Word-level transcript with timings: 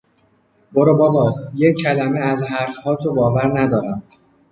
برو 0.73 0.97
بابا! 0.97 1.35
یک 1.55 1.75
کلمه 1.83 2.19
از 2.19 2.43
حرفهاتو 2.43 3.13
باور 3.13 3.59
ندارم! 3.59 4.03